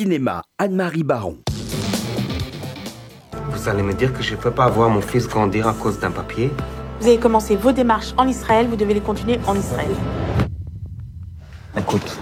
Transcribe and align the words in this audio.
Cinéma, 0.00 0.40
Anne-Marie 0.56 1.02
Baron. 1.02 1.36
Vous 3.50 3.68
allez 3.68 3.82
me 3.82 3.92
dire 3.92 4.14
que 4.14 4.22
je 4.22 4.34
ne 4.34 4.40
peux 4.40 4.50
pas 4.50 4.70
voir 4.70 4.88
mon 4.88 5.02
fils 5.02 5.28
grandir 5.28 5.68
à 5.68 5.74
cause 5.74 5.98
d'un 6.00 6.10
papier 6.10 6.50
Vous 7.00 7.06
avez 7.06 7.18
commencé 7.18 7.54
vos 7.54 7.70
démarches 7.70 8.14
en 8.16 8.26
Israël, 8.26 8.66
vous 8.66 8.76
devez 8.76 8.94
les 8.94 9.02
continuer 9.02 9.38
en 9.46 9.54
Israël. 9.54 9.90
Écoute, 11.76 12.18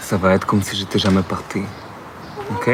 ça 0.00 0.16
va 0.16 0.34
être 0.34 0.46
comme 0.46 0.62
si 0.62 0.76
j'étais 0.76 1.00
jamais 1.00 1.24
parti. 1.24 1.62
Ok? 2.52 2.70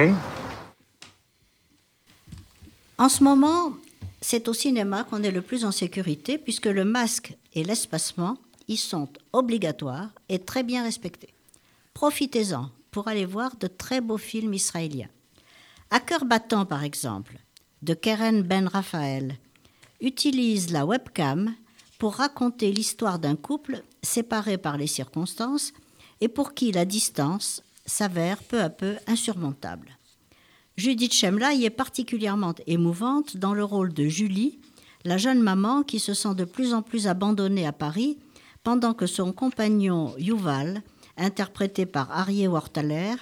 En 2.99 3.09
ce 3.09 3.25
moment, 3.25 3.73
c'est 4.21 4.47
au 4.49 4.53
cinéma 4.53 5.05
qu'on 5.05 5.23
est 5.23 5.31
le 5.31 5.41
plus 5.41 5.65
en 5.65 5.73
sécurité 5.73 6.37
puisque 6.37 6.67
le 6.67 6.85
masque 6.85 7.35
et 7.55 7.65
l'espacement 7.65 8.37
y 8.69 8.77
sont 8.77 9.09
obligatoires 9.33 10.11
et 10.29 10.39
très 10.39 10.65
bien 10.65 10.83
respectés. 10.83 11.33
Profitez-en 11.95 12.69
pour 12.91 13.09
aller 13.09 13.27
voir 13.27 13.57
de 13.57 13.67
très 13.67 14.01
beaux 14.01 14.19
films 14.19 14.55
israéliens. 14.55 15.09
À 15.91 16.01
cœur 16.01 16.25
battant, 16.25 16.67
par 16.67 16.85
exemple, 16.85 17.39
de 17.83 17.95
Keren 17.95 18.43
Ben 18.43 18.69
Raphaël, 18.69 19.37
utilise 20.01 20.71
la 20.71 20.87
webcam 20.87 21.55
pour 21.99 22.15
raconter 22.15 22.73
l'histoire 22.73 23.19
d'un 23.19 23.37
couple 23.37 23.83
séparé 24.03 24.59
par 24.59 24.77
les 24.77 24.87
circonstances 24.87 25.73
et 26.21 26.29
pour 26.29 26.55
qui 26.55 26.73
la 26.73 26.85
distance 26.85 27.63
s'avère 27.87 28.43
peu 28.43 28.61
à 28.61 28.71
peu 28.71 28.97
insurmontable. 29.07 29.99
Judith 30.77 31.13
Chemla 31.13 31.55
y 31.55 31.65
est 31.65 31.71
particulièrement 31.71 32.55
émouvante 32.67 33.37
dans 33.37 33.55
le 33.55 33.65
rôle 33.65 33.93
de 33.93 34.05
Julie, 34.05 34.61
la 35.05 35.17
jeune 35.17 35.43
maman 35.43 35.83
qui 35.83 35.99
se 35.99 36.15
sent 36.15 36.35
de 36.37 36.45
plus 36.45 36.75
en 36.75 36.83
plus 36.83 37.09
abandonnée 37.09 37.67
à 37.67 37.73
Paris 37.73 38.19
pendant 38.63 38.95
que 38.95 39.07
son 39.07 39.33
compagnon 39.33 40.15
Yuval, 40.19 40.83
interprété 41.19 41.87
par 41.87 42.11
Arié 42.11 42.49
Wortaler, 42.49 43.15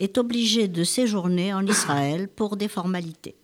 est 0.00 0.18
obligé 0.18 0.68
de 0.68 0.84
séjourner 0.84 1.52
en 1.54 1.66
Israël 1.66 2.28
pour 2.28 2.56
des 2.56 2.68
formalités. 2.68 3.36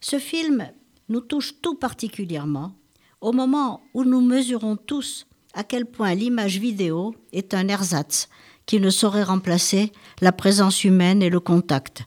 Ce 0.00 0.18
film 0.18 0.68
nous 1.08 1.20
touche 1.20 1.54
tout 1.60 1.74
particulièrement 1.74 2.72
au 3.20 3.32
moment 3.32 3.82
où 3.94 4.04
nous 4.04 4.20
mesurons 4.20 4.76
tous 4.76 5.26
à 5.54 5.64
quel 5.64 5.86
point 5.86 6.14
l'image 6.14 6.58
vidéo 6.58 7.14
est 7.32 7.54
un 7.54 7.68
ersatz 7.68 8.28
qui 8.66 8.78
ne 8.78 8.90
saurait 8.90 9.22
remplacer 9.22 9.92
la 10.20 10.32
présence 10.32 10.84
humaine 10.84 11.22
et 11.22 11.30
le 11.30 11.40
contact. 11.40 12.04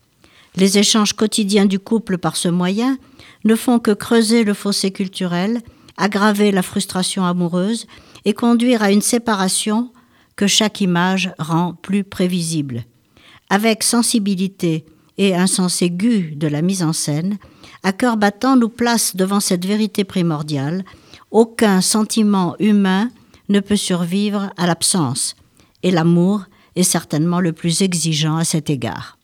Les 0.55 0.77
échanges 0.77 1.13
quotidiens 1.13 1.65
du 1.65 1.79
couple 1.79 2.17
par 2.17 2.35
ce 2.35 2.47
moyen 2.47 2.97
ne 3.43 3.55
font 3.55 3.79
que 3.79 3.91
creuser 3.91 4.43
le 4.43 4.53
fossé 4.53 4.91
culturel, 4.91 5.61
aggraver 5.97 6.51
la 6.51 6.61
frustration 6.61 7.25
amoureuse 7.25 7.87
et 8.25 8.33
conduire 8.33 8.83
à 8.83 8.91
une 8.91 9.01
séparation 9.01 9.91
que 10.39 10.47
chaque 10.47 10.79
image 10.79 11.33
rend 11.37 11.73
plus 11.73 12.05
prévisible. 12.05 12.85
Avec 13.49 13.83
sensibilité 13.83 14.85
et 15.17 15.35
un 15.35 15.47
sens 15.47 15.81
aigu 15.81 16.33
de 16.33 16.47
la 16.47 16.61
mise 16.61 16.81
en 16.81 16.93
scène, 16.93 17.37
à 17.83 17.91
cœur 17.91 18.15
battant 18.15 18.55
nous 18.55 18.69
place 18.69 19.17
devant 19.17 19.41
cette 19.41 19.65
vérité 19.65 20.05
primordiale. 20.05 20.85
Aucun 21.29 21.81
sentiment 21.81 22.55
humain 22.59 23.09
ne 23.49 23.59
peut 23.59 23.75
survivre 23.75 24.53
à 24.55 24.65
l'absence, 24.65 25.35
et 25.83 25.91
l'amour 25.91 26.45
est 26.77 26.83
certainement 26.83 27.41
le 27.41 27.51
plus 27.51 27.81
exigeant 27.81 28.37
à 28.37 28.45
cet 28.45 28.69
égard. 28.69 29.18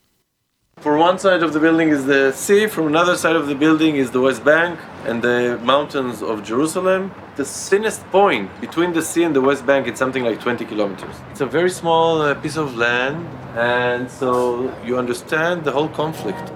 For 0.85 0.97
one 0.97 1.17
side 1.17 1.41
of 1.41 1.51
the 1.51 1.59
building 1.59 1.89
is 1.89 2.05
the 2.05 2.31
sea, 2.31 2.67
from 2.67 2.85
another 2.85 3.15
side 3.17 3.35
of 3.35 3.47
the 3.47 3.55
building 3.55 3.95
is 3.95 4.11
the 4.11 4.21
West 4.21 4.45
Bank 4.45 4.79
and 5.07 5.19
the 5.19 5.59
mountains 5.63 6.21
of 6.21 6.43
Jerusalem. 6.43 7.09
The 7.37 7.43
thinnest 7.43 8.01
point 8.11 8.51
between 8.61 8.93
the 8.93 9.01
sea 9.01 9.23
and 9.23 9.35
the 9.35 9.41
West 9.41 9.65
Bank 9.65 9.87
is 9.87 9.97
something 9.97 10.23
like 10.23 10.39
20 10.39 10.63
kilometers. 10.65 11.15
It's 11.31 11.41
a 11.41 11.47
very 11.47 11.71
small 11.71 12.21
uh, 12.21 12.35
piece 12.35 12.55
of 12.55 12.77
land, 12.77 13.17
and 13.57 14.11
so 14.11 14.71
you 14.85 14.99
understand 14.99 15.63
the 15.63 15.71
whole 15.71 15.89
conflict. 15.89 16.53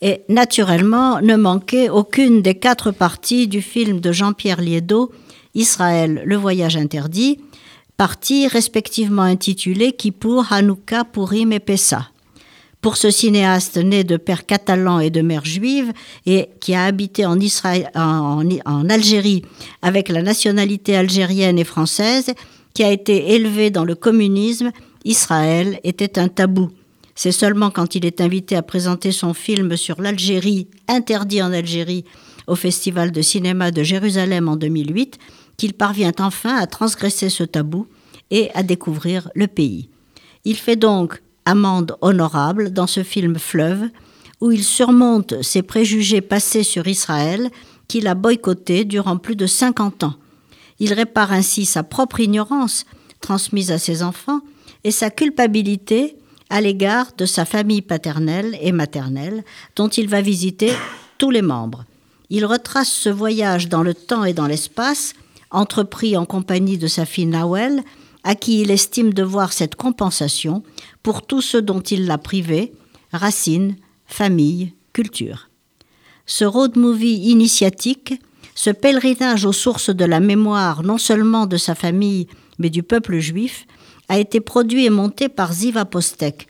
Et 0.00 0.24
naturellement, 0.30 1.20
ne 1.20 1.36
manquait 1.36 1.90
aucune 1.90 2.40
des 2.40 2.54
quatre 2.54 2.90
parties 2.90 3.48
du 3.48 3.60
film 3.60 4.00
de 4.00 4.12
Jean-Pierre 4.12 4.62
Liédo, 4.62 5.12
Israël, 5.54 6.22
le 6.24 6.36
voyage 6.36 6.78
interdit, 6.78 7.38
parties 7.96 8.48
respectivement 8.48 9.22
intitulées 9.22 9.92
Kippour, 9.92 10.46
Hanouka, 10.50 11.04
Purim 11.04 11.52
et 11.52 11.60
Pessa. 11.60 12.08
Pour 12.80 12.96
ce 12.96 13.10
cinéaste 13.10 13.78
né 13.78 14.04
de 14.04 14.16
père 14.16 14.46
catalan 14.46 15.00
et 15.00 15.10
de 15.10 15.22
mère 15.22 15.44
juive 15.44 15.92
et 16.24 16.50
qui 16.60 16.74
a 16.74 16.84
habité 16.84 17.26
en, 17.26 17.40
Israël, 17.40 17.90
en, 17.94 18.44
en 18.64 18.88
Algérie 18.88 19.42
avec 19.82 20.08
la 20.08 20.22
nationalité 20.22 20.96
algérienne 20.96 21.58
et 21.58 21.64
française, 21.64 22.32
qui 22.74 22.84
a 22.84 22.92
été 22.92 23.34
élevé 23.34 23.70
dans 23.70 23.84
le 23.84 23.94
communisme, 23.94 24.70
Israël 25.04 25.80
était 25.82 26.18
un 26.18 26.28
tabou. 26.28 26.70
C'est 27.14 27.32
seulement 27.32 27.70
quand 27.70 27.94
il 27.94 28.04
est 28.04 28.20
invité 28.20 28.54
à 28.56 28.62
présenter 28.62 29.10
son 29.10 29.32
film 29.32 29.76
sur 29.76 30.02
l'Algérie, 30.02 30.68
interdit 30.86 31.42
en 31.42 31.52
Algérie, 31.52 32.04
au 32.46 32.54
Festival 32.54 33.10
de 33.10 33.22
cinéma 33.22 33.70
de 33.70 33.82
Jérusalem 33.82 34.48
en 34.48 34.56
2008, 34.56 35.18
qu'il 35.56 35.74
parvient 35.74 36.12
enfin 36.18 36.56
à 36.56 36.66
transgresser 36.66 37.30
ce 37.30 37.44
tabou 37.44 37.86
et 38.30 38.50
à 38.54 38.62
découvrir 38.62 39.30
le 39.34 39.46
pays. 39.46 39.88
Il 40.44 40.56
fait 40.56 40.76
donc 40.76 41.22
amende 41.44 41.96
honorable 42.00 42.72
dans 42.72 42.86
ce 42.86 43.02
film 43.02 43.38
Fleuve, 43.38 43.88
où 44.40 44.52
il 44.52 44.64
surmonte 44.64 45.42
ses 45.42 45.62
préjugés 45.62 46.20
passés 46.20 46.62
sur 46.62 46.86
Israël 46.86 47.50
qu'il 47.88 48.06
a 48.06 48.14
boycotté 48.14 48.84
durant 48.84 49.16
plus 49.16 49.36
de 49.36 49.46
50 49.46 50.04
ans. 50.04 50.14
Il 50.78 50.92
répare 50.92 51.32
ainsi 51.32 51.64
sa 51.64 51.82
propre 51.82 52.20
ignorance 52.20 52.84
transmise 53.20 53.70
à 53.70 53.78
ses 53.78 54.02
enfants 54.02 54.40
et 54.84 54.90
sa 54.90 55.10
culpabilité 55.10 56.16
à 56.50 56.60
l'égard 56.60 57.08
de 57.16 57.26
sa 57.26 57.44
famille 57.44 57.82
paternelle 57.82 58.56
et 58.60 58.72
maternelle 58.72 59.42
dont 59.74 59.88
il 59.88 60.08
va 60.08 60.20
visiter 60.20 60.72
tous 61.18 61.30
les 61.30 61.42
membres. 61.42 61.84
Il 62.30 62.44
retrace 62.44 62.90
ce 62.90 63.08
voyage 63.08 63.68
dans 63.68 63.82
le 63.82 63.94
temps 63.94 64.24
et 64.24 64.32
dans 64.32 64.46
l'espace, 64.46 65.14
entrepris 65.56 66.16
en 66.16 66.26
compagnie 66.26 66.78
de 66.78 66.86
sa 66.86 67.06
fille 67.06 67.26
Nawel, 67.26 67.82
à 68.22 68.34
qui 68.34 68.60
il 68.60 68.70
estime 68.70 69.14
devoir 69.14 69.52
cette 69.52 69.74
compensation 69.74 70.62
pour 71.02 71.26
tout 71.26 71.40
ce 71.40 71.56
dont 71.56 71.80
il 71.80 72.06
l'a 72.06 72.18
privé, 72.18 72.72
racines, 73.12 73.76
famille, 74.06 74.74
culture. 74.92 75.48
Ce 76.26 76.44
road 76.44 76.76
movie 76.76 77.30
initiatique, 77.30 78.14
ce 78.54 78.70
pèlerinage 78.70 79.44
aux 79.44 79.52
sources 79.52 79.90
de 79.90 80.04
la 80.04 80.20
mémoire 80.20 80.82
non 80.82 80.98
seulement 80.98 81.46
de 81.46 81.56
sa 81.56 81.74
famille, 81.74 82.26
mais 82.58 82.70
du 82.70 82.82
peuple 82.82 83.18
juif, 83.18 83.66
a 84.08 84.18
été 84.18 84.40
produit 84.40 84.86
et 84.86 84.90
monté 84.90 85.28
par 85.28 85.52
Ziva 85.52 85.84
Postek, 85.84 86.48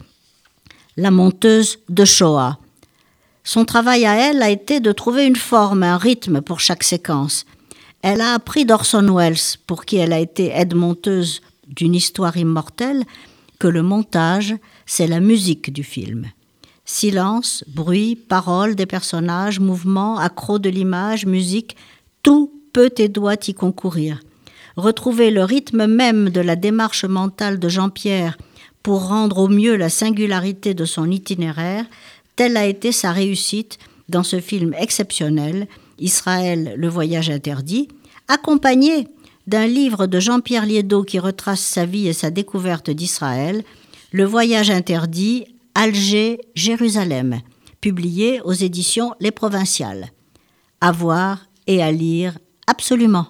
la 0.96 1.10
monteuse 1.10 1.78
de 1.88 2.04
Shoah. 2.04 2.58
Son 3.44 3.64
travail 3.64 4.06
à 4.06 4.14
elle 4.14 4.42
a 4.42 4.50
été 4.50 4.80
de 4.80 4.92
trouver 4.92 5.26
une 5.26 5.36
forme, 5.36 5.82
un 5.82 5.96
rythme 5.96 6.40
pour 6.40 6.58
chaque 6.58 6.82
séquence. 6.82 7.44
Elle 8.02 8.20
a 8.20 8.34
appris 8.34 8.64
d'Orson 8.64 9.14
Welles, 9.14 9.58
pour 9.66 9.84
qui 9.84 9.96
elle 9.96 10.12
a 10.12 10.20
été 10.20 10.50
aide-monteuse 10.50 11.40
d'une 11.66 11.94
histoire 11.94 12.36
immortelle, 12.36 13.04
que 13.58 13.68
le 13.68 13.82
montage, 13.82 14.54
c'est 14.84 15.06
la 15.06 15.20
musique 15.20 15.72
du 15.72 15.82
film. 15.82 16.26
Silence, 16.84 17.64
bruit, 17.66 18.14
paroles 18.14 18.76
des 18.76 18.86
personnages, 18.86 19.58
mouvements, 19.58 20.18
accros 20.18 20.58
de 20.58 20.68
l'image, 20.68 21.26
musique, 21.26 21.76
tout 22.22 22.52
peut 22.72 22.92
et 22.98 23.08
doit 23.08 23.48
y 23.48 23.54
concourir 23.54 24.20
retrouver 24.76 25.30
le 25.30 25.42
rythme 25.42 25.86
même 25.86 26.30
de 26.30 26.40
la 26.40 26.56
démarche 26.56 27.04
mentale 27.04 27.58
de 27.58 27.68
Jean-Pierre 27.68 28.36
pour 28.82 29.08
rendre 29.08 29.38
au 29.38 29.48
mieux 29.48 29.76
la 29.76 29.88
singularité 29.88 30.74
de 30.74 30.84
son 30.84 31.10
itinéraire, 31.10 31.86
telle 32.36 32.56
a 32.56 32.66
été 32.66 32.92
sa 32.92 33.12
réussite 33.12 33.78
dans 34.08 34.22
ce 34.22 34.40
film 34.40 34.74
exceptionnel, 34.78 35.66
Israël, 35.98 36.74
le 36.76 36.88
voyage 36.88 37.30
interdit, 37.30 37.88
accompagné 38.28 39.08
d'un 39.46 39.66
livre 39.66 40.06
de 40.06 40.18
Jean-Pierre 40.20 40.66
Liédo 40.66 41.04
qui 41.04 41.18
retrace 41.18 41.60
sa 41.60 41.86
vie 41.86 42.08
et 42.08 42.12
sa 42.12 42.30
découverte 42.30 42.90
d'Israël, 42.90 43.64
Le 44.12 44.24
voyage 44.24 44.70
interdit, 44.70 45.44
Alger, 45.74 46.40
Jérusalem, 46.54 47.40
publié 47.80 48.40
aux 48.42 48.52
éditions 48.52 49.14
Les 49.20 49.30
Provinciales. 49.30 50.10
À 50.80 50.92
voir 50.92 51.46
et 51.66 51.82
à 51.82 51.92
lire 51.92 52.38
absolument. 52.66 53.26